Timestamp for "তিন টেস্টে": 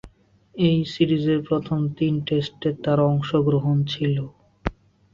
1.97-2.69